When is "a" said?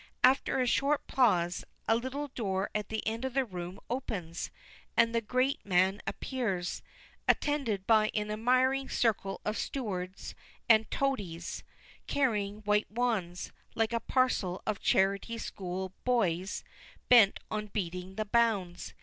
0.59-0.65, 1.87-1.95, 13.93-13.99